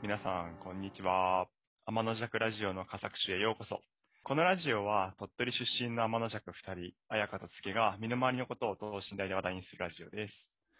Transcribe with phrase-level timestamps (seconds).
[0.00, 1.48] 皆さん、こんにちは。
[1.84, 3.80] 天の弱ラジオの加作市へようこそ。
[4.22, 10.34] このラジオは、鳥取出身の天の弱二人、綾香と月が身の回りのことを等身大で話題にするラジオです。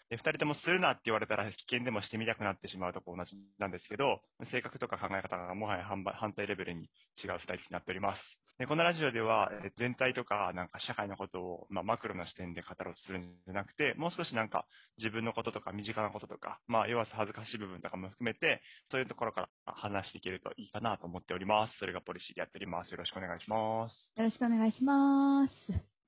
[0.09, 4.21] で二人ともするなって言われたら危険でもしてみたくなってしまうとこ同じなんですけど、
[4.51, 6.89] 性格とか考え方がもはや反反対レベルに
[7.21, 8.21] 違う二人になっております。
[8.59, 14.65] でこのラジオでは、え全体とかなんか社会のことを、まあ、マクロな視点で語ろうとするんじゃなくて、もう少しなんか
[14.97, 21.77] 自分のこととか身近なこととか、まあ、弱さ恥ずかしい部分とかも含めて、そういうところから話していけるといいかなと思っております。
[21.79, 22.91] それがポリシーでやっております。
[22.91, 24.11] よろしくお願いします。
[24.17, 25.53] よろしくお願いします。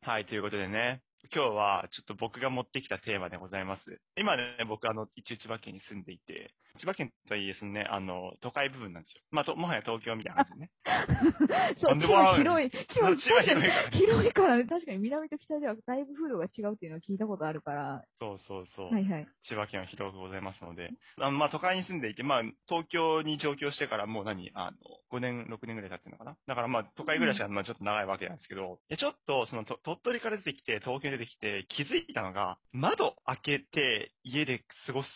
[0.01, 4.01] はい、ということでね、今日はちょっと僕が持ってきたテーマでございます。
[4.17, 9.21] 今ね、僕あの、一応千葉県に住んでいて、千葉県とはいえですね、あの、都会部分なんですよ。
[9.31, 10.71] まあ、ともはや東京みたいな感じでね。
[11.79, 12.69] そう、千葉広い。
[12.89, 14.63] 千葉広いからね広いからね。
[14.65, 18.03] 確かに南と北ではだいぶ風土が違うっていうのを聞いたことあるから。
[18.19, 18.93] そうそうそう。
[18.93, 19.27] はいはい。
[19.43, 24.77] 千葉県は広くございますので、あのまあ、都会に住んでいて、まあ、東京に上京してからもう何、あの、
[25.11, 35.09] 5年、6年ぐらい経ってるのかなだからまあ、都会暮らしはまあちょっと長いわけなんですけど、いやちょっと、その、と鳥取から出てきて、東京に出てきて、気づいたのが、窓開けて家で過ごす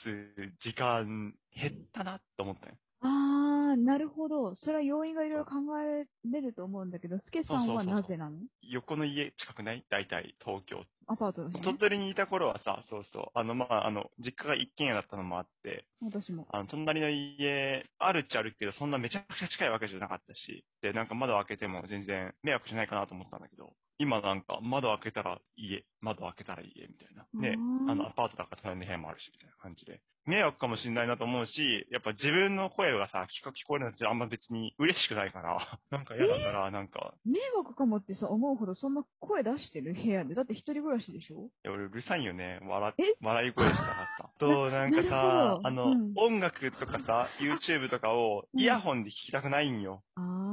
[0.60, 2.76] 時間減ったなと思ったよ。
[3.02, 4.56] あー、なるほど。
[4.56, 8.38] それは要因がいろいろ考えれると思うんだけど、スケさんはなぜなの？
[8.62, 9.86] 横の家近くない？
[9.90, 10.84] 大体、東京。
[11.08, 16.48] アパートの、ね、鳥取にいた頃はさ、そうそう、あの、まあ、あの、実家が一軒家だったのもあって、私も。
[16.52, 27.26] あの、隣の家、あるっちゃあるけど、そんなめちゃくちゃ近いわけじゃなかったし、で、なんか窓開けても全然迷惑しないかなと思ったんだけど、今なんか窓開けたら家、窓開けたら家みたいな。
[27.40, 30.02] でうーん、あの、アパートだから隣の部屋もあるし、みたいな感じで。
[30.26, 40.34] 迷惑かもしれないなと思うし、やっぱ自分の声がさ、聞こ聞こえるのってあんま別に嬉しくないから、 なんか嫌だから、なんか、迷惑かもってさ、思うほどそんな声出してる部屋で。
[40.34, 41.46] だって一人暮らしでしょ？
[41.46, 42.60] いや俺うるさいよね。
[42.64, 44.30] 笑え、笑い声したらさ。
[44.40, 50.02] と、なんかさあの、うん音楽とかさ、YouTube とかをうんイヤホンで聞きたくないんよ。
[50.16, 50.45] あー。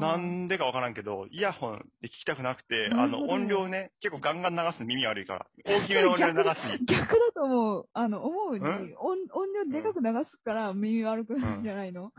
[0.00, 6.86] なんでかわからんけど、イヤホンで聞きたくなくて、あの、音量ね、結構ガンガン流すの耳悪いから、 大きめの音量で流すに。
[6.86, 7.88] 逆だと思う。
[7.92, 12.12] あの、思うに、ん音音量でかく流すから耳悪くなるんじゃないの、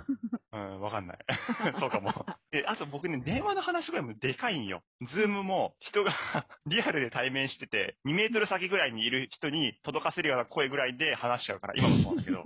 [0.53, 1.17] うん、わかんない。
[1.79, 2.13] そうかも。
[2.51, 4.83] で、あと僕ね、電話の話ぐらいもでかいんよ。
[5.01, 6.11] ズームも人が
[6.67, 12.43] リアルで対面してて、2メートル先ぐらいにいる人に届かせるような声ぐらいで話しちゃうから、今もそうなんだけど。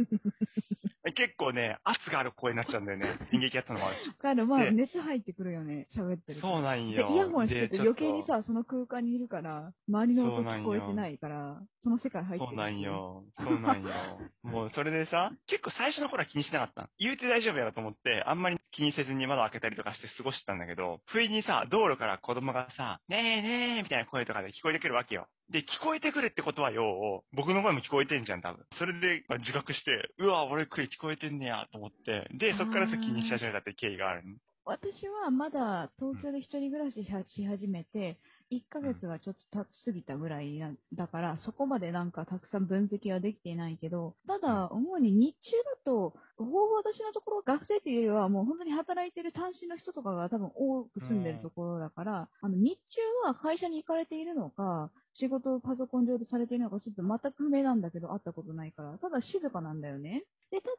[1.16, 3.08] 結構ね、圧がある声になっちゃうんだよね。
[3.34, 4.08] 演劇やったのもあるし。
[4.08, 6.48] だからまあ、で熱入ってくるよね、喋ってると。
[6.48, 7.10] そうなんで、よ。
[7.12, 12.80] イヤホンしててで余計に、さ、その空間にいるから、周りの音聞こえてないから、その世界入ってるしそうなん。
[12.80, 13.24] よ。
[13.34, 13.90] そうなんよ。
[14.44, 16.90] もうそれでさ、結構最初の頃は気にしなかった。
[17.00, 25.28] 言うて大丈夫やろと思って、あんまり気にせずに窓開けたりとかして過ごしてたんだけど、不意にさ、道路から子供がさ、ねえねえみたいな声とかで聞こえてくるわけよ。
[25.52, 28.66] で、聞こえてくるってことはよ、僕の声も聞こえてんじゃん、多分。
[28.78, 32.28] それで、まあ自覚して、うわ、俺声聞こえてんねや、と思って。
[32.34, 34.36] で、そっから気にし始めたって経緯があるの。
[34.68, 38.18] 私はまだ東京で一人暮らしし始めて、
[38.52, 40.60] 1ヶ月がちょっと経ち過ぎたぐらい
[40.94, 60.24] だから、そこまでなんかたくさん分析はできていないけど、ただ、主に日中だと、ほぼ私のところ学生っていうよりはもう本当に働いてる単身の人とかが多分多く住んでるところだから、あの日中は会社に行かれているのか、仕事をパソコン上でされているのかちょっと全く不明なんだけど、会ったことないから、ただ静かなんだよね。
[60.56, 60.76] で、ただ、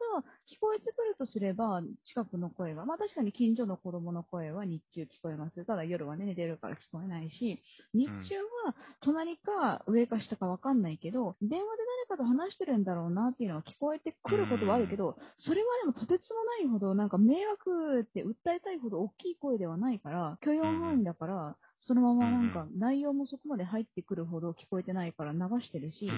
[0.49, 5.65] 聞こえてくるとすれば、近くの声が、まあ確かに近所の子供の声は日中聞こえます。
[5.67, 7.61] ただ夜はね、寝てるから聞こえないし、
[7.93, 21.57] 日中は隣か上か下かわかんないけど、電話で誰かと話してるんだろうなっていうのは聞こえてくることはあるけど、それはでもとてつもないほど、なんか迷惑って訴えたいほど大きい声ではないから、許容範囲だから、
[21.87, 26.11] そのままなんか内容もそこまで入ってくるほど聞こえてないから流してるし、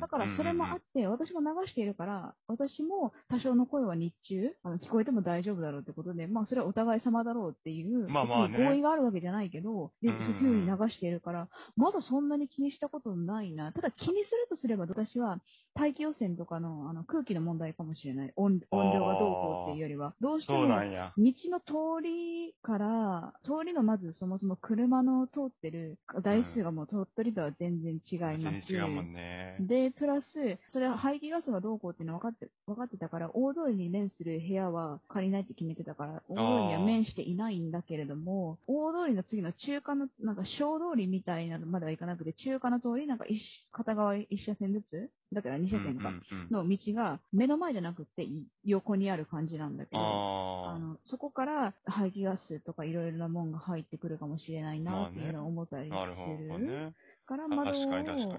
[0.00, 13.72] だからそれもあって、私も流しているから、私も多少の声は日中、あの聞こえても大丈夫だろうってことで、まあそれはお互い様だろうっていう、まあまあね合意があるわけじゃないけど、そういうふうに流しているから、まだそんなに気にしたことないな。
[13.72, 15.38] ただ気にするとすれば私は
[15.74, 18.32] 大気汚染とかのあの空気の問題かもしれない。
[18.36, 20.62] 音音量がどうこうっていうよりは、どうしても。
[20.62, 28.66] 道の通りから、通りのまずそもそも車の通ってる台数がもう鳥取とは全然違います。
[28.68, 29.56] 全然違うもんね。
[29.60, 43.40] で、プラス、それは排気ガスがどうこうっていうのは分かって、分かってたから、大通りに面する部屋は借りないって決めてたから、大通りには面していないんだけれども、大通りの次の中華の、なんか小通りみたいなのまではいかなくて、中華の通り、なんか一、
[43.72, 46.12] 片側一車線ずつだから2車線か。
[46.50, 55.94] の道が目の前じゃなくてい横にある感じなんだけど、ああのそこから排気ガスとかいろいろなもんが入ってくるかもしれないなっていうのを思ったりあ、する。
[55.94, 56.94] なるほどね。
[57.32, 57.90] からあ窓を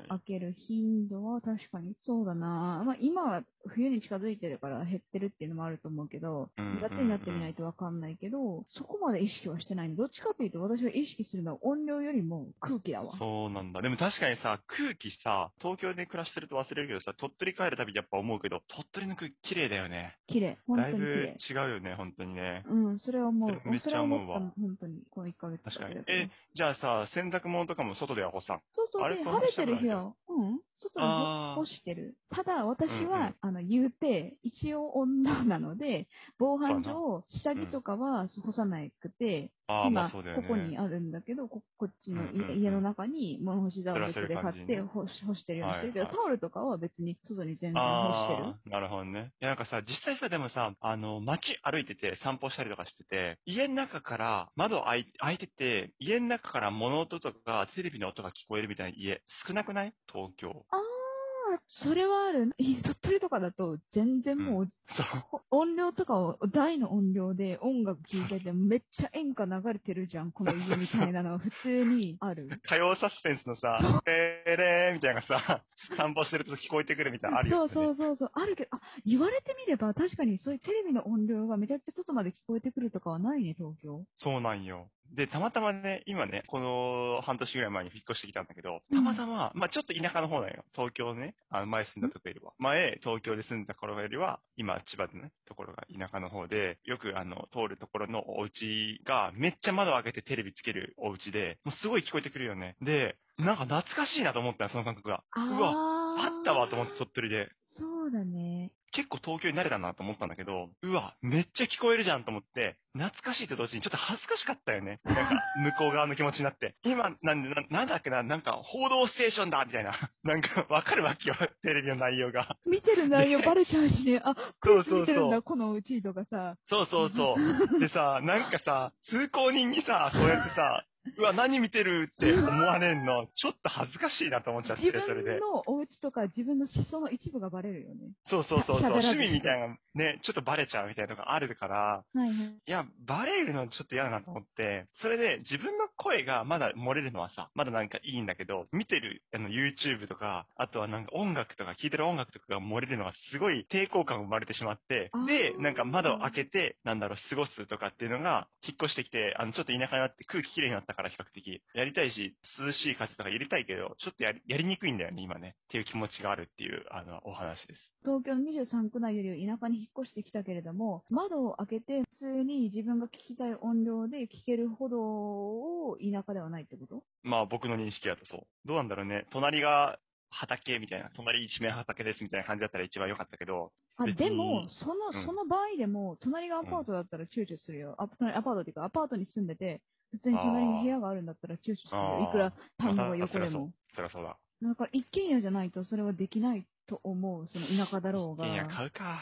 [0.09, 2.83] 開ける頻度は確かにそうだな。
[2.85, 9.95] まあ今は冬に近づいてるから減ってるっていうのもあると思うけど、うん夏になってみないとわかんないけど、そこまで意識はしてないの。
[9.95, 13.15] どっちかっていうと私は意識するのは音量よりも空気だわ。
[13.17, 13.81] そうなんだ。
[13.81, 20.17] でも確かにさ、空気さ、東京で暮らしてると忘れるけどさ、鳥取帰るたびやっぱ思うけど、鳥取の空気綺麗だよね。
[20.27, 20.57] 綺麗。
[20.67, 21.63] 本だいぶ当に綺麗。
[21.63, 22.63] 違うよね、本当にね。
[22.67, 23.61] うん、それは思う。
[23.65, 25.95] めっちゃ思うわ本当に、この1ヶ月確かに。
[26.07, 28.61] え、じゃあさ、洗濯物とかも外では干さん？
[28.73, 30.59] そうそう、あれで、晴れてる日は、うん、
[30.95, 32.15] 外にあー干干してる。
[32.30, 36.07] ただ、私は、うんうんあの、言うて、一応女なので、
[36.39, 40.33] 防犯上、下着とかは干さなくて、うだよね。
[40.35, 48.71] ここにあるんだけど、ここっちのうんうんうん家家の中に物干し座を別で買って干してるようにしてるけど、はいはいタオルとかは別に外に全然干してる。
[48.71, 49.31] なるほどね。
[49.41, 59.94] いや、なんかさ、実際さ、でもさ、あの、街歩いてて散歩したりとかしてて、家の中から窓開いてて、家の中から物音とかテレビの音が聞こえるみたいな家、少なくない？
[60.12, 60.65] 東京。
[60.77, 62.53] ああ、それはある。
[62.57, 65.03] い 鳥取とかだと、全然もう、そ
[65.37, 65.41] う。
[65.51, 72.49] 音量とかを大の音量で音楽聴いてて、めっちゃ演歌流れてるじゃん、この家みたいなのは普通に ある。
[72.63, 75.63] 火曜サスペンスのさ、えーれーみたいなのがさ、
[75.97, 77.73] 散歩してると聞こえてくるみたいなのあるよね。
[77.73, 84.03] そうそうそうそう、あるけど、あ、言われてみれば確かにそういうテレビの音量がめちゃくちゃ外まで聞こえてくるとかはないね、東京。
[84.15, 84.89] そうなんよ。
[85.15, 90.65] で、たまたまね、今ね、この半年ぐらい前に引っ越してきたんだけど、うんたまたま、まあちょっと田舎の方なんよ。
[90.74, 92.54] 東京ね、あの前住んだとこよりは。
[92.57, 102.75] 前、東京で住んだ頃よりは、今、千葉でね、ところが田舎の方で、よくあの、通るところのお家が、めっちゃ窓開けてテレビつけるお家で、もうすごい聞こえてくるよね。
[102.81, 105.24] で、なんか懐かしいなと思ったよ、その感覚が。
[105.36, 107.50] うわ、ああったわと思って、鳥取で。
[107.77, 108.71] そうだね。
[108.93, 115.01] 結構東京に慣れたなと思ったんだけど、うわ、めっちゃ聞こえるじゃんと思って、懐かしいと同時にちょっと恥ずかしかったよね。
[115.05, 116.75] なんか、向こう側の気持ちになって。
[116.83, 119.93] 今、なんで、ななんだっけな、なんか、報道ステーションだみたいな。
[120.23, 122.55] なんか、わかるわけよ、テレビの内容が。
[122.67, 126.55] 見てる内容バレちゃうしね、あ、そうそうそう見てるんだ、このうちとかさ。
[126.67, 127.35] そうそうそ
[127.75, 127.79] う。
[127.79, 130.85] でさ、なんかさ、通行人にさ、そうやってさ、
[131.17, 135.39] うわ、何見てるって思われんの、ちょっと恥ずかしいなと思っちゃって、自それで分。
[135.39, 138.11] のお家とか自分の思想の一部がバレるよね。
[138.29, 142.29] そうそうそうそう、趣味みたいなのね、ちょっとバレちゃうみたいなのがあるから、はいはい。
[142.29, 165.55] いや、バレるのちょっと嫌だなと思って、それで自分の声がまだ漏れるのはさ、まだなんかいいんだけど、見てるあの YouTube とか、あとはなんか音楽とか、聴いてる音楽とかが漏れるのがすごい抵抗感が生まれてしまってで、なんか窓を開けて、なんだろう、過ごすとかっていうのが、引っ越してきて、あの、ちょっと田舎になって空気きれいになったから比較的、やりたいし、涼しい風とか入れたいけど、ちょっとやりやりにくいんだよね、今ね。
[165.65, 167.81] っていう気持ちがあるっていう、あの、お話です。
[168.03, 177.03] 東京の23区内より田舎に引っ越してきたけれども、窓を開けて普通に自分が聞きたい音量で聞けるほどを田舎ではないってこと？
[177.23, 178.41] まあ僕の認識だとそう。
[178.65, 179.25] どうなんだろうね。
[179.31, 179.99] 隣が
[180.29, 187.95] 畑みたいな、隣一面畑ですみたいな感じだったら一番良かったけど、あ、でも、その、うんその場合でも、隣がアパートだったら躊躇するよ。
[187.99, 189.81] あ隣アパートっていうか、アパートに住んでて、
[190.13, 193.71] 普通に隣に部屋があるんだったら躊躇するいくら単語がまあ横でも。
[193.95, 194.38] そりゃそうだ。
[194.62, 197.48] だから一軒家じゃないとそれはできないと思う。
[197.48, 198.48] その田舎だろうが。
[198.48, 199.19] いや、買うか。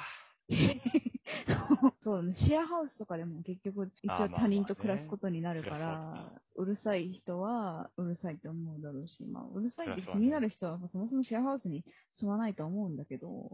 [2.04, 11.86] そうね、シェアハウスとかでも結局、一応他人と暮らすことになるかまあらね、うるさい人はうるさいと思うだろうし、まあ、うるさいって気になる人はそもそもシェアハウスに
[12.20, 13.50] 住まないと思うんだけど、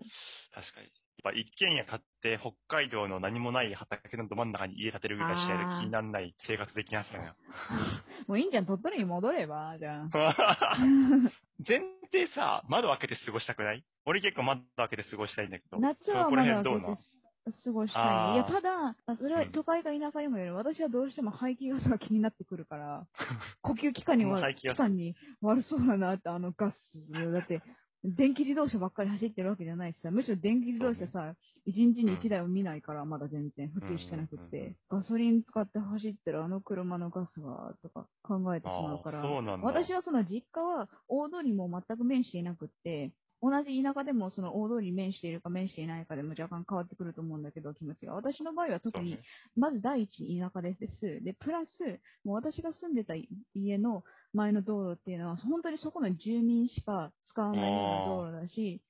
[0.53, 0.87] 確かに。
[1.23, 7.33] やっぱ一軒家買って北海道の何もない畑のど真ん中に家建てるぐらいしないと気にならない生活できますよね。
[8.27, 10.77] もういいんじゃん、鳥取に戻れば、じゃあ。
[11.67, 11.81] 前
[12.11, 13.83] 提さ、窓開けて過ごしたくない？
[14.05, 15.79] 俺結構窓開けて過ごしたいんだけど。
[15.79, 16.97] 夏はそこらまだ辺どうな
[17.63, 18.33] 過ごしたい。
[18.33, 20.55] いや、ただ、あそれはうん都会か田舎にもよる。
[20.55, 23.07] 私はどうしても排気ガスが気になってくるから、
[23.61, 26.77] 呼吸器官にはもう排気ガス器官に悪そうだなって、あのガス。
[27.31, 27.61] だって、
[28.03, 31.33] 電気自動車ばっかり走ってるわけじゃないしさ、むしろ電気自動車さ、
[31.65, 39.21] 一日に一台を見ないから、まだ全然普及してなくて、ガソリン使って走ってるあの車のガスが、とか考えてしまうから
[39.61, 43.11] 私はその実家は大通りも全く面していなくって、
[43.41, 48.13] 同じ田舎でもその大通りに面しているか面していないかでも若干変わってくると思うんだけど、気持ちが。
[48.13, 49.19] 私の場合は特に
[49.55, 51.23] まず第一田舎です。
[51.23, 53.13] で、プラス、もう私が住んでた
[53.53, 58.81] 家の前の道路っていうのは、本当にそこの住民しか使わないような道路だし、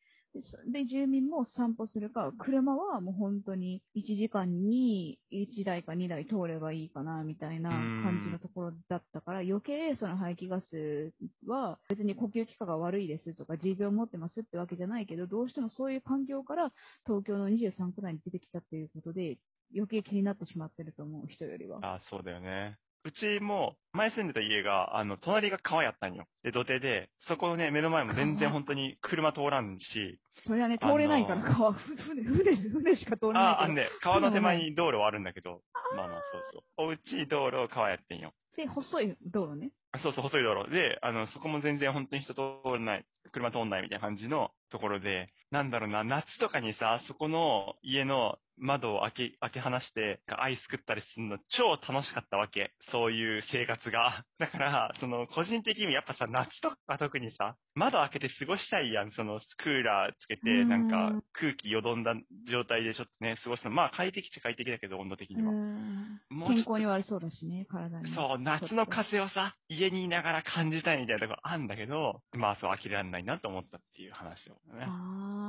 [0.72, 11.14] で住民も散歩するか、車はもう本当に1時間に1台か2台通ればいいかな、みたいな感じのところだったから、余計その排気ガス
[11.48, 16.72] は別に呼吸器科が悪いですとか、持病を持ってますってわけじゃないけど、どうしてもそういう環境から
[17.06, 19.38] 東京の23区内に出てきたっていうことで、
[19.76, 21.80] 余計気になってしまってると思う、人よりは。
[21.82, 22.78] あーそうだよね。
[23.08, 26.26] うちも、前住んでた家が、あの、隣が川やったんよ。
[26.44, 33.64] で、土手で、そこのね、目の前も全然川本当に車通らんし、それはね、通れないから、川、ふ船、船、船しか通れないあ、から。
[33.64, 35.62] あのね、川の手前に道路はあるんだけど、
[35.96, 36.88] まあまあ、そうそう。
[36.88, 38.34] おうち、道路、川やってんよ。
[38.58, 39.72] で、細い道路ね。
[39.94, 52.74] あそうそう、細い道路で、あの、そこも全然本当に人通らない、車通んないみたいな感じのところで、なんだろうな、夏とかにさ、そこの家の窓を開け、開け放して、アイス食ったりするの超楽しかったわけ。
[52.92, 54.26] そういう生活が。
[54.40, 59.12] だから、その、個人的にやっぱさ、夏とか特にさ、窓開けて過ごしたいやん。
[59.12, 62.14] その、クーラーつけて、うんなんか、空気よどんだ
[62.50, 63.72] 状態でちょっとね、過ごすの。
[63.72, 65.52] まあ、快適っちゃ快適だけど、温度的うには。
[65.52, 66.22] ん。
[66.30, 68.12] もう健康に悪そうだしね、体に。
[68.14, 74.86] そう、夏の風をさ、家にいながら感じたいみたいなところあんだけど、まあそう、飽きられないなと思ったっていう話をね。
[74.86, 75.47] ああ、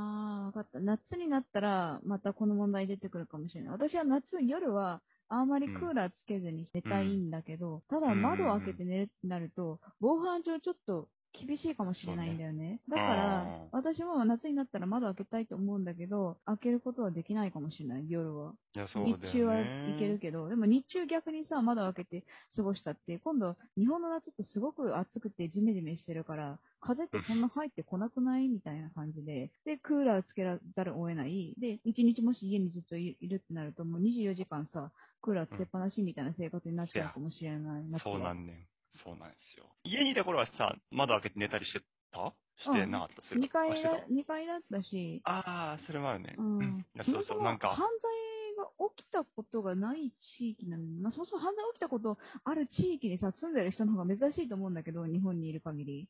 [0.48, 0.80] わかった。
[0.80, 3.72] 夏になったら、またこの問題出てくるかもしれない。
[3.72, 12.80] 私は夏、夜は、あんまりクーラーつけずに寝たいんだけど、ただ窓を開けて寝るってなると、防犯上ちょっと厳しいかもしれないんだよね。
[12.88, 18.54] だからうん、私も夏になったら窓開けたいと思うんだけど、開けることはできないかもしれない、夜は。
[18.74, 19.28] いや、そうだよね。
[19.28, 30.44] 日中はいけるけど、でも日中逆にさ、窓開けて過ごしたって、今度、日本の夏ってすごく暑くてジメジメしてるから、風ってそんな入ってこなくないみたいな感じで、で、クーラーつけ
[30.76, 31.54] ざるを得ない。
[31.58, 37.84] で、一日もし家にずっといいるってなると、もう24時間さ、クーラーつけっぱなしみたいな生活になっちゃうかもしれない。
[37.90, 38.68] 夏はそうなんねん。
[39.04, 39.66] そうなんですよ。
[39.84, 41.80] 家にいた頃はさ、窓開けて寝たりして
[42.12, 42.34] た？
[42.58, 46.34] してなかった、それ2階だあしてた、二階だったし、ああ、それもあるね。
[46.36, 46.84] うん。
[47.06, 47.68] そうそう、なんか。
[47.68, 48.27] 犯、罪
[48.58, 48.64] が
[48.96, 50.84] 起きたことがない地域なの？
[50.84, 56.08] に、まあ、そもそも犯罪起きたことある地域にさ、住んでる人の方が珍しいと思うんだけど、日本にいる限り。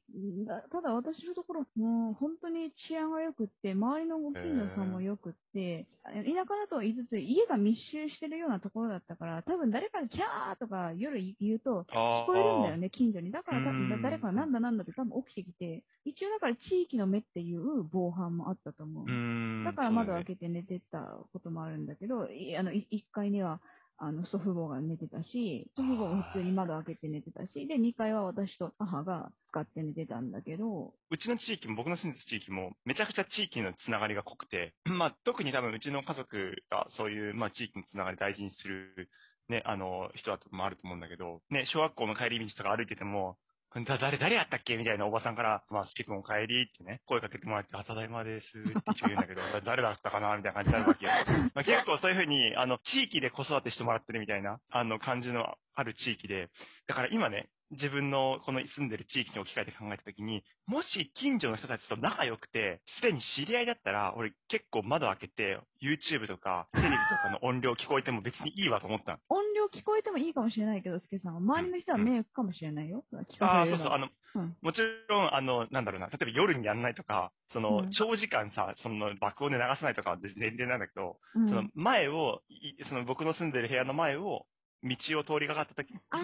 [0.72, 13.32] ただ私のところ、もう本当に治安が良くって、周りのご近所さんも良くって、田舎だと言いつつ、家が密集してるようなところだったから、多分誰かにキャーとか夜言うと、あ聞こえるんだよね、近所に。
[13.32, 19.04] だから多うん分誰かがなんだなんだって多分起きてきて、一応だから地域の目っていう防犯もあったと思う。
[19.04, 19.64] う。
[19.64, 23.60] だから窓開けけて寝てたこともあるんだけど、いあの、1階には、
[24.00, 39.10] あの、祖父母が寝てたし、祖父母も普通に窓開けて寝てたし、で、2階は私と母が使って寝てたんだけど、うちの地域も、僕の住んでた地域も、めちゃくちゃ地域のつながりが濃くて、 まあ、特に多分うちの家族がそういう、まあ、地域のつながり大事にする、
[39.48, 43.36] ね、あの、人だともあると思うんだけど、ね、小学校の帰り道とか歩いてても、
[43.84, 44.76] だ誰、誰やったっけ？
[44.76, 50.36] みたいなおばさんから、まあ、スケ君お帰りってね、声かけてもらって、あ、ただいまですって一応言うんだけど、 誰だったかな？
[50.36, 51.12] みたいな感じになるわけよ。
[51.54, 56.48] まあ、結構そういうふうに、あの、地域で子育てしてもらってるみたいな、あの、感じのある地域で、
[56.86, 69.18] だから今ね、自分のこの住んでる地域に置き換えて考えたときに、もし近所の人たちと仲良くて、すでに知り合いだったら、俺結構窓開けて、YouTube とかテレビとかの音量聞こえても別にいいわと思ったの。
[69.28, 71.40] 音量聞こえてもいいかもしれないけど、スケさんは。
[71.40, 73.04] 周りの人は迷惑かもしれないよ。
[73.12, 84.46] 聞ああ、かせるのそうそう、あの、うんもちろん、あの、なんだろうな、例えば夜にやんないとか、その、うん長時間さ、その爆音で流さないとかは全然なんだけど、うんその前を、いその僕の住んでる部屋の前を、
[84.84, 86.18] 道を通りかかった時に、あ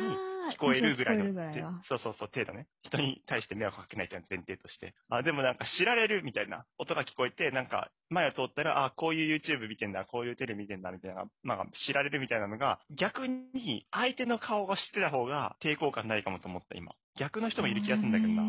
[0.48, 1.82] あ、聞こえるぐらいの聞こえるぐらいは。
[1.88, 2.68] そうそうそう、程度ね。
[2.82, 4.94] 人に対して迷惑かけないという前提として。
[5.08, 16.92] あ、でもなんか知られるみたいな音が聞こえて、なんか前を通ったら、あ、こういう YouTube 見てんだ、こういうテレビ見てんだ、みたいな、なんか知られるみたいなのが、逆に相手の顔が知ってた方が抵抗感ないかもと思った、今。
[17.16, 18.42] 逆の人もいる気がするんだけどな。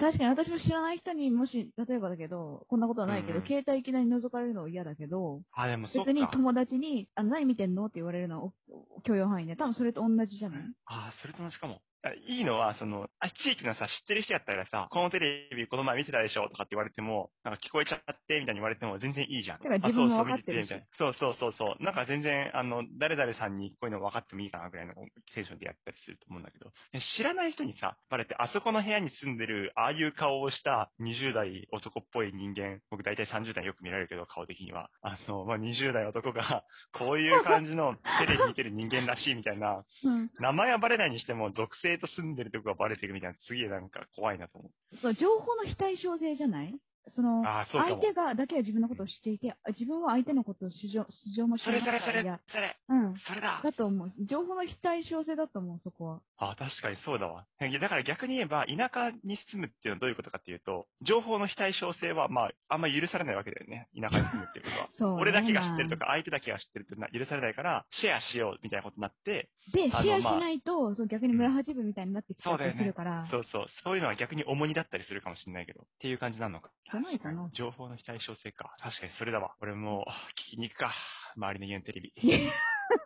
[0.00, 5.88] 確かに私も知らない人にもし、例えばだけど、こんなことはないけど、うん携帯いきなり覗かれるのは嫌だけど、あ、でも。
[5.88, 7.86] 別に友達に、あの何見てんの？
[7.86, 8.52] って言われるのは
[8.96, 10.60] お許容範囲で、多分それと同じじゃない？
[10.86, 11.80] あ、それと同じかも。
[12.04, 19.60] あいいのは、その、あ、地域のさ、知ってる人やったらさ、このテレビこの前見てたでしょとかって言われても、なんか聞こえちゃって、みたいに言われても全然いいじゃん。
[19.62, 21.82] 自分もあ分かってるしそうそうそうそう。
[21.82, 24.94] なんか全然、あの、誰々さんにこういうの分かってもいいかなぐらいの
[25.34, 34.90] テンションでやったりすると思うんだけど、ね知らない人にさ、バレて、あそこの部屋に住んでる、ああいう顔をした20代男っぽい人間、僕大体30代よく見られるけど、顔的には。
[35.02, 37.94] あの、まあ、20代男が、こういう感じの
[38.26, 40.30] テレビ見てる人間らしいみたいな、 うん。
[40.40, 44.96] 名前はバレないにしても、属性と住んでるとこがバレてるみたいな、すげえなんか怖いなと思う。
[44.96, 46.74] そう、情報の非対称性じゃない？
[47.08, 47.42] その。
[47.70, 53.14] 相手が、だけは自分のことを知っていて、あ自分は相手のことを素性素性も知そらなかったそれそれそれ、うん。
[53.26, 53.60] それだ。
[53.62, 54.10] だと思う。
[54.26, 56.20] 情報の非対称性だと思う、そこは。
[56.38, 57.46] あ、確かにそうだわ。
[57.58, 63.88] だから逆に言えば、田舎に住むっていうのはどういうことかっていうと、情報の非対称性は、まあ、あんま許されないわけだよね。
[63.98, 64.88] 田舎に住むっていうことは。
[64.98, 65.22] そう、ね。
[65.22, 76.70] 俺だけが知ってるとか、相手だけが知ってるってな許されないから、シェアしようみたいなことになって、で、シェアしまあないと、そう逆に村八分みたいになってきたりするから、そうそう、そういうのは逆に重荷だったりするかもしれないけど、っていう感じなのか。
[76.92, 77.12] じゃな？
[77.12, 78.74] いかな情報の非対称性か。
[78.82, 79.54] 確かにそれだわ。
[79.60, 80.04] 俺も、
[80.52, 80.92] 聞きに行くか。
[81.36, 82.12] 周りの家のテレビ。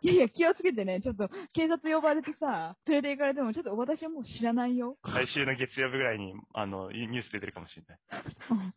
[0.01, 4.97] いやいや、気をつけてね、ちょっと警察呼ばれてさ、連れて行かれても、ちょっと私はもう知らないよ。
[5.05, 7.99] 来週の月曜日ぐらいに、あの、ニュース出てるかもしれない。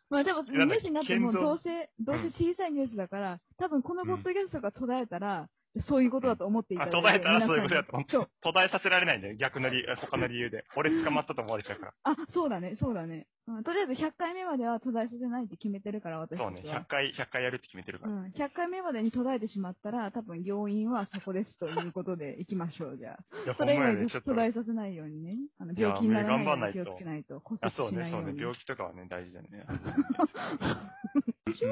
[0.08, 5.48] まあでも、ニュースになっても、どうせ、どうせ小さいニュースだから、多分このポッドキャストが途絶えたら、
[5.86, 8.30] そういうことだと思っていたあ、だいて途絶えたらそういうことだと思ってそう。
[8.42, 9.36] 途絶えさせられないんだよ。
[9.36, 10.64] 逆の理由、他の理由で。
[10.76, 11.92] 俺捕まったと思われちゃうから。
[12.02, 13.26] あ、そうだね、そうだね。
[13.46, 16.38] うん、とりあえず100回目までは途絶えさせないって決めてるから、私。
[16.38, 18.12] そうね、100回、100回やるって決めてるから。
[18.12, 23.44] うん、100回目までに途絶えてしまったら、多分要因はそこですということで行きましょう、じゃあ。
[23.44, 23.96] いや、それ以外。
[23.96, 25.36] で途絶えさせないようにね。
[25.58, 28.34] あの病気にならないように気をつけないと、骨あ、折そうね、そうね。
[28.36, 29.66] 病気とかはね、大事だよね。
[31.46, 31.66] 苦情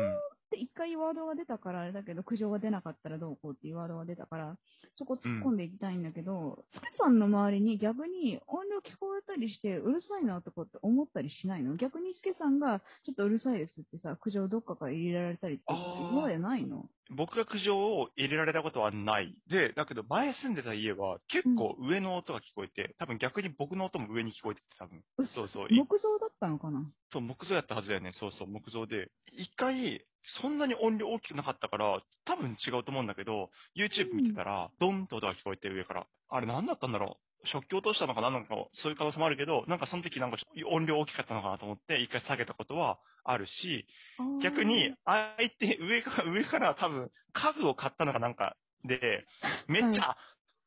[0.49, 4.57] って一回ワードが出たからあれだけど、苦情が出なかったらどうこうっていうワードが出たから、
[4.95, 11.76] そこ突っ込んでいきたいんだけど、スケさんの周りに逆に音量聞こえたりしてうるさいなとかって思ったりしないの？
[11.76, 16.87] 逆にスケさんがちょっとうるさいですってさ、苦情どっかから入れられたりって今までないの？
[17.11, 19.35] 僕が苦情を入れられたことはない。
[19.49, 25.02] で、だけど前住んでた家は結構上の音が聞こえて、多分逆に僕の音も上に聞こえてて多分。
[25.35, 26.85] そうそう木造だったのかな？
[27.11, 28.12] そう、木造やったはずだよね。
[28.21, 29.11] そうそう、木造で。
[29.33, 30.05] 一回、
[30.40, 36.06] そんなに音量大きくなかったから、多分違うと思うんだけど、YouTube 見てたら、ドンと音が聞こえて上から。
[36.28, 37.48] あれ何だったんだろう？
[37.48, 38.30] 食器落としたのかな？
[38.30, 40.37] なんか、そういう可能性もあるけど、なんかその時なんか
[40.70, 43.87] 音量大きかったのかなと思って、一回下げたことはあるし、
[44.42, 49.25] 逆に、相手、上から、上から多分、家具を買ったのかなんかで、
[49.68, 50.16] めっちゃ、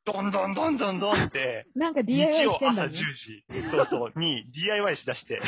[0.06, 2.94] ドンドンドンドンドンって、 なんか日 DIY 曜朝10してんだね。
[2.98, 5.42] 時、そうそう、に DIY しだして、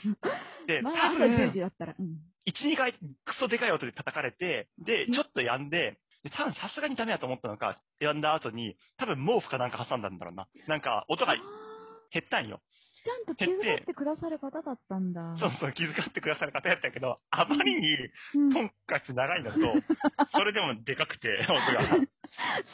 [0.66, 1.94] で、まあ、多朝10分時、だったら。
[1.98, 2.18] うん。
[2.46, 2.92] 1、2回
[3.24, 10.46] クソでかい音で叩かれて、で、ちょっとやんで、で多分さすがにダメだと思ったのか、やんだ後に、多分毛布かなんか挟んだんだろうな。
[10.66, 11.34] なんか、音が
[12.10, 12.60] 減ったんよ。
[13.06, 15.36] ちゃんと気遣ってくださる方だったんだ。
[15.38, 17.86] そうそう、気遣ってくださる方やったけど、あまりに、
[18.34, 19.58] うんトンカチ長いのと、
[20.32, 22.06] それでもでかくて、 音が。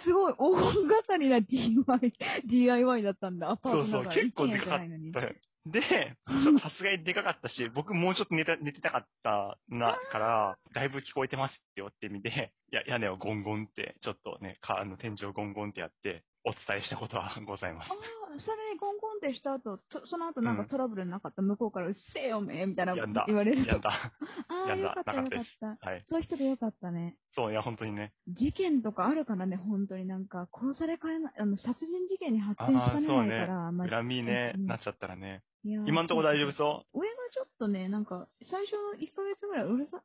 [0.05, 0.55] すごい、大
[0.89, 2.15] 掛かりな DIY、
[2.47, 4.15] DIY だったんだ、アパーそうそう。
[4.15, 5.21] 結構でかかった。
[5.65, 5.81] で、
[6.61, 17.95] さすがにでかかったし、 僕もうちょっと寝た寝てたかったな、から、だいぶ聞こえてますよって意味で、や屋根をゴンゴンって、ちょっとね、かあの天井をゴンゴンってやって、お伝えしたことは ございますあ。
[17.95, 23.25] あ、それゴンゴンってした後、とその後なんかうんトラブルなかった、向こうからうっせえよめみたいなやんだ。
[23.27, 23.67] 言われる。
[23.67, 23.91] やんだ。
[23.91, 25.67] ああ、やんだよかったよかっなかったですた。
[25.81, 26.05] はい。
[26.07, 27.17] そういう人でよかったね。
[27.35, 28.13] そう、いや、本当にね。
[28.29, 35.43] 事件とかあるからね、本当になんか、殺されかねない、あの、殺人事件に発展しかねないから、まあ恨みね、うんなっちゃったらね。
[35.65, 40.03] いやー今んとこ大丈夫そ上がちょっとね、なんか、最初の1ヶ月ぐらいうるさ、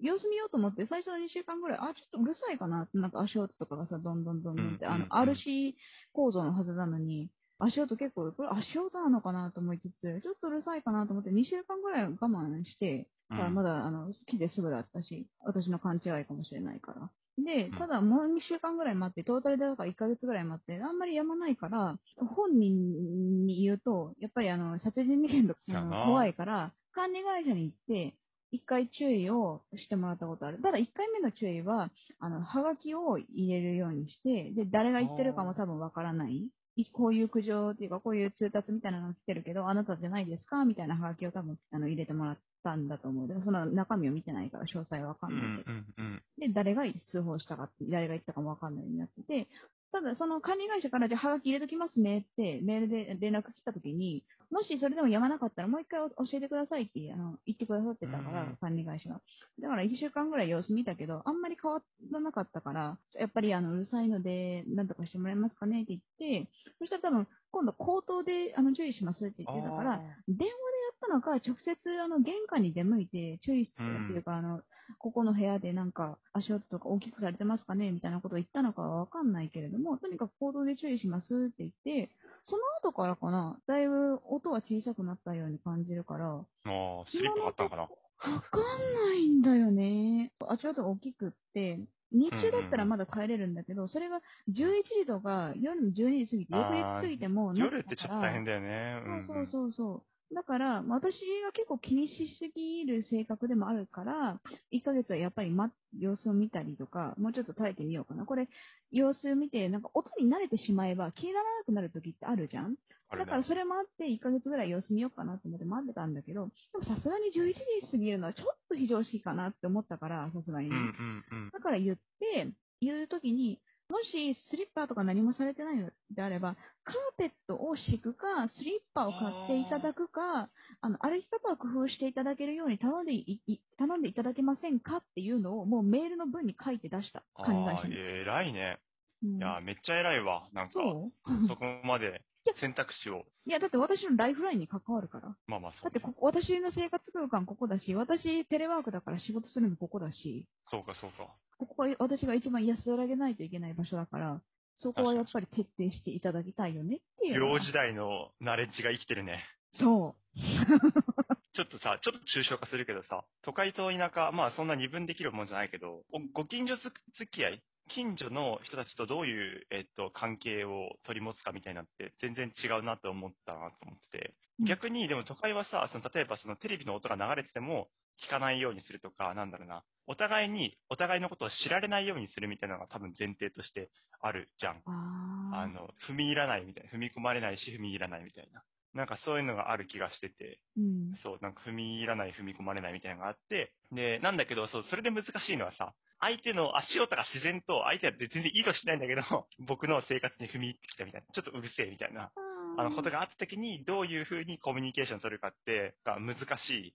[0.00, 2.82] 様子見ようと思って、最初の2週間ぐらい、あ、ちょっとうるさいかな。
[2.82, 5.04] って、なんか足音とかがさ、どんどんどんどんって、あの、うんうん。
[5.04, 5.74] うん RC
[6.12, 13.38] 構造のはずなのに、足音結構、これ足音なのかなと思いつつ、ちょっとうるさいかなと思って、2週間ぐらい我慢して、うん。
[13.38, 17.10] さまだ、あの、来てすぐだったし、私の勘違いかもしれないから。
[17.38, 25.60] でうん、ただもう2週間ぐらい待って、トータルでだから1ヶ月ぐらい待って、あんまりやまないから、本人に言うと、やっぱりあの、殺人事件とか
[26.06, 28.14] 怖いから、管理会社に行って、
[28.52, 30.62] 一回注意をしてもらったことある。
[30.62, 36.48] ただ一回目の注意は、あの、はがきを入れるようにして、で、誰が言ってるかも多分わからない。
[36.78, 40.64] いこういう苦情っていうか、こういう通達みたいなのが来てるけど、あなたじゃないですか？
[40.64, 43.28] みたいなはがきを多分、あの、入れてもらったんだと思う。
[43.28, 45.72] でもその中身を見てないから詳細はわかうんないけど。
[45.72, 46.22] んうん。
[46.38, 49.48] で、誰が通報したかって、誰が言ったかもわかんないようになってて、
[49.92, 59.20] ただ、その管理会社から、じゃあ、はがき入れときますねって、メールで連絡来たときに、もしそれでもやまなかったら、もう一回教えてくださいって、あの、言ってくださってたから、うん管理会社が。
[59.60, 61.82] だから、一週間ぐらい様子見たけど、あんまり変わ
[62.12, 74.62] らなかったから、やっぱり、あの、うるさいので、なんとかしてもらえますかねって言って、そしたら多分、今度、口頭で、あの、注意しますって言ってたから、あ電話でやったのか、直接、あの、玄関に出向いて、注意するっていうか、あの、
[74.98, 82.10] ここの部屋でなんか足音とか大きくされてますかねみたいなことを言ったのかはわかんないけれども、とにかく行動で注意しますって言って、
[82.44, 87.88] その後からかな、だいぶ音は小さくなったように感じるから、あー、スリップがあったのかな？
[88.18, 90.32] かんないんだよね。
[90.48, 91.80] 足音が大きくって、
[92.12, 94.20] 日中だったらまだ帰れるんだけど、それが
[94.50, 99.02] 11時とか夜の12時過ぎて、翌日過ぎてもな夜ってちょっと大変だよね。
[99.26, 100.02] そうそうそうそう。
[100.34, 104.40] だから、私が結構気にしすぎる性格でもあるから、
[104.72, 108.26] 1ヶ月はやっぱり、ま、様子を見たりとか、もうちょっと耐えてみようかな。
[108.26, 108.48] これ、
[108.90, 112.74] 様子を見て、なんか音に慣れてしまえば気にならなくなる時ってあるじゃん？
[113.18, 120.76] だからそれもあって、1ヶ月ぐらい様子見ようかなと思って待ってたんだけど、でもさすがに11時過ぎるのはちょっと非常識かなって思ったから、さすがにね。
[120.76, 121.50] うんうんうん。
[121.50, 137.22] だから言って、言うときに、もしスリッパとか何もされてないのであれば、カーペットを敷くか、スリッパを買っていただくか、あの、歩き方を工夫していただけるように頼んでい、い頼んでいただけませんかっていうのをもうメールの文に書いて出した。
[137.36, 137.94] 管理会社に。
[137.94, 138.78] 偉いね。
[139.22, 140.48] うんいや、めっちゃ偉いわ。
[140.52, 142.20] なんか、そこまで
[142.54, 145.36] 選択肢を、いや、だって私のライフラインに関わるから。
[145.46, 151.28] まあまあそう、だってここ、私の生活空間ここだし、私テレワークだから仕事するのここだし、そうかそうか。
[151.58, 154.40] ここは私が一番安らげないといけない場所だから、
[154.76, 157.52] そこはやっぱり徹底していただきたいよねっていうのは。
[157.54, 159.42] 幼時代のナレッジが生きてるね。
[159.78, 160.38] そう。
[161.56, 166.92] ちょっとさ、ちょっと抽象化するけどさ、都会と田舎、まあそんな二分できるもんじゃないけど、おご近所付
[167.30, 174.66] き合い近所の人たちとどういう、えっと、関係を取り持つかみたいなって全然違うなと思ったなと思ってて、うん。
[174.66, 177.88] 逆にでも都会はさ、その例えばそのテレビの音が流れてても
[178.26, 184.82] 聞かないようにするとか、なんだろうな、お互いに、お互いのことを知られないようにするみたいなのが多分前提としてあるじゃん。
[184.86, 188.62] ああの、踏み入らないみたいな、踏み込まれないし踏み入らないみたいな。
[188.94, 191.14] なんかそういうのがある気がしてて、うん。
[191.22, 199.22] そう、なんか踏み入らない、踏み込まれないみたいなのがあって、で、なんだけど、そう、それで難しいのはさ、相手の足音が自然と、相手は全然意図しないんだけど、
[199.66, 202.32] 僕の生活に踏み入ってきたみたいな、ちょっとうるせえみたいな、
[202.78, 206.94] あの、ことがあった時に、どういうふうにコミュニケーション取るかって、が難しい、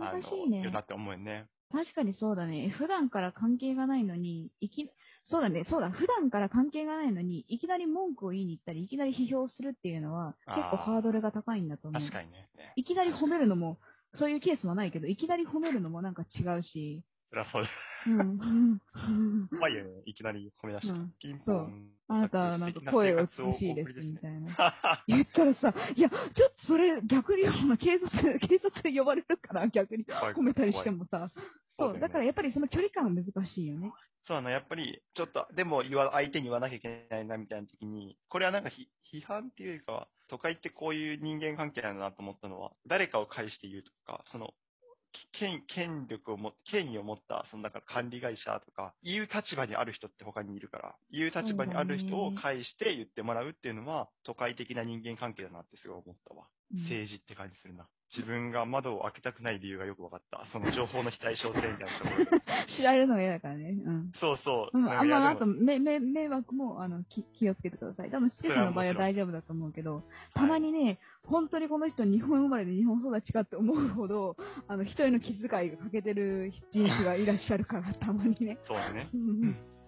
[0.00, 0.70] あ難しいの、ねよ。
[0.70, 1.46] なって思うよね。
[1.70, 2.68] 確かにそうだね。
[2.68, 4.90] 普段から関係がないのに、いき、
[5.24, 12.02] そうだね、そうだ、普段から関係がないのに、いきなり文句を言いに行ったり、いきなり批評するっていうのは、結構ハードルが高いんだと思う。
[12.02, 12.48] 確かにね。
[12.56, 13.78] ねいきなり褒めるのも、
[14.14, 17.70] そういうケースはないけど、いきなり褒めるのもなんか違うし、そりゃそうだ。
[18.06, 19.48] うん。
[19.48, 19.90] 怖いよね。
[20.04, 20.92] いきなり褒め出した。
[20.92, 21.88] うんピンポン。
[22.08, 24.76] あなたはなんか声が美しいです、みたいな。
[25.08, 26.16] 言ったらさ、いや、ちょ
[26.48, 27.44] っとそれ逆に
[27.78, 31.30] 警察、警察で呼ばれるから逆に褒めたりしてもさ、
[31.78, 33.90] そう、怖いだからやっぱりその距離感は難しいよね。
[34.24, 44.71] そうなの、やっぱり、ちょっと、でも言わ、相手に言わなきゃいけないな、みたいな時に、これはなんかひ批判っていうよりかは、都会ってこういう人間関係なんだなと思ったのは、誰かを介して言うとか、その、き
[45.32, 56.46] 権、権力をも、権威を持った、その、だから管理会社とか、言う立場にある人って他にいるから、言う立場にある人を介して言ってもらうっていうのは、都会的な人間関係だなってすごい思ったわ。
[56.74, 57.86] うん政治って感じするな。
[58.14, 60.44] 自分が窓を開けたくない理由がよく分かった。
[60.52, 62.44] その情報の非対称性みたいなところで。
[62.76, 63.70] 知られるのが嫌だからね。
[63.70, 64.12] うん。
[64.20, 64.78] そうそう。
[64.78, 68.10] うん、あんまあと、め、め、迷惑も、あの、気、気をつけてください。
[68.10, 70.02] 多分、施設の場合は大丈夫だと思うけど、
[70.34, 74.36] たまにね、本当にこの人日本生まれで日本育ちかって思うほど、
[74.68, 78.58] あの、一人の気遣いが欠けてる人種がいらっしゃるから、たまにね。
[78.66, 79.08] そうだね。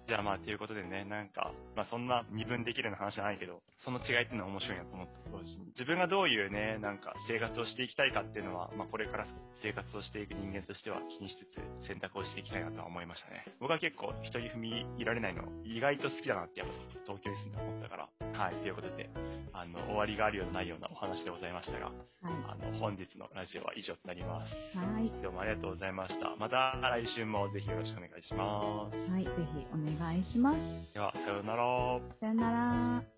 [0.06, 9.26] じゃあまあ、ということでね、なんか、まあそんな二分できるような話じゃないけど、その違いっていうのは面白いなと思ったと同時に、自分がどういうね、なんか生活をしていきたいかっていうのは、まあこれから
[9.62, 11.48] 生活をしていく人間としては気にしつ
[11.84, 13.46] つ選択をしていきたいなとは思いましたね。
[13.60, 16.74] 僕は結構人に踏み入られないの意外と好きだなってやっぱ
[17.08, 19.08] 東京に住んで思ったから、はい、ということで、
[19.52, 21.92] あの、終わりがあるようなないようなお話でございましたが、は
[22.50, 24.52] あの、本日のラジオは以上となります。
[24.74, 24.76] い。
[24.76, 25.22] はい。
[25.22, 26.34] どうもありがとうございました。
[26.36, 29.10] また来週もぜひよろしくお願いします。
[29.10, 29.24] はい。
[29.24, 30.58] ぜひお願いします。
[30.92, 32.00] では、さようなら。
[32.20, 33.13] さよなら。